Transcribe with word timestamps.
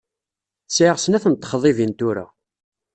Sɛiɣ 0.69 0.97
snat 0.99 1.25
n 1.31 1.33
texḍibin 1.35 1.91
tura. 1.99 2.25